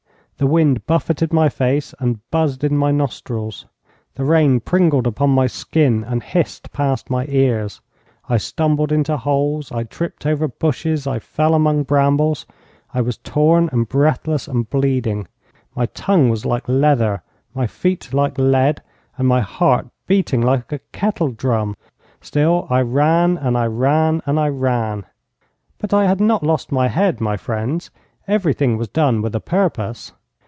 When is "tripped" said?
9.83-10.25